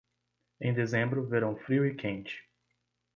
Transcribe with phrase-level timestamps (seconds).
[0.59, 2.43] Em dezembro, verão frio e quente.